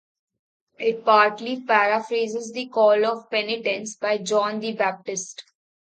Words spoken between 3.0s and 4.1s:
to penitence